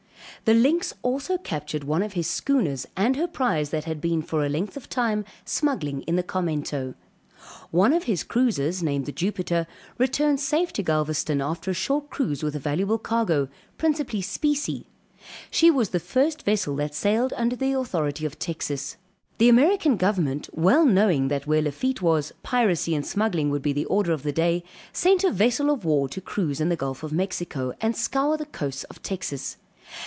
The 0.43 0.55
Lynx 0.55 0.91
also 1.03 1.37
captured 1.37 1.83
one 1.83 2.01
of 2.01 2.13
his 2.13 2.25
schooners, 2.25 2.87
and 2.97 3.15
her 3.15 3.27
prize 3.27 3.69
that 3.69 3.83
had 3.83 4.01
been 4.01 4.23
for 4.23 4.43
a 4.43 4.49
length 4.49 4.75
of 4.75 4.89
time 4.89 5.23
smuggling 5.45 6.01
in 6.03 6.15
the 6.15 6.23
Carmento. 6.23 6.95
One 7.69 7.93
of 7.93 8.05
his 8.05 8.23
cruisers, 8.23 8.81
named 8.81 9.05
the 9.05 9.11
Jupiter, 9.11 9.67
returned 9.99 10.39
safe 10.39 10.73
to 10.73 10.81
Galvezton 10.83 11.43
after 11.47 11.69
a 11.69 11.73
short 11.75 12.09
cruise 12.09 12.41
with 12.41 12.55
a 12.55 12.59
valuable 12.59 12.97
cargo, 12.97 13.49
principally 13.77 14.23
specie; 14.23 14.87
she 15.51 15.69
was 15.69 15.89
the 15.89 15.99
first 15.99 16.41
vessel 16.41 16.75
that 16.77 16.95
sailed 16.95 17.33
under 17.37 17.55
the 17.55 17.73
authority 17.73 18.25
of 18.25 18.39
Texas. 18.39 18.97
The 19.37 19.47
American 19.49 19.95
government 19.95 20.49
well 20.53 20.85
knowing 20.87 21.27
that 21.27 21.45
where 21.45 21.61
Lafitte 21.61 22.01
was, 22.01 22.31
piracy 22.41 22.95
and 22.95 23.05
smuggling 23.05 23.51
would 23.51 23.61
be 23.61 23.73
the 23.73 23.85
order 23.85 24.11
of 24.11 24.23
the 24.23 24.33
day, 24.33 24.63
sent 24.91 25.23
a 25.23 25.29
vessel 25.31 25.69
of 25.69 25.85
war 25.85 26.09
to 26.09 26.19
cruise 26.19 26.59
in 26.59 26.69
the 26.69 26.75
Gulf 26.75 27.03
of 27.03 27.13
Mexico, 27.13 27.73
and 27.79 27.95
scour 27.95 28.37
the 28.37 28.47
coasts 28.47 28.85
of 28.85 29.03
Texas. 29.03 29.57